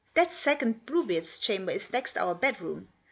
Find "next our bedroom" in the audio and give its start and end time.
1.93-2.87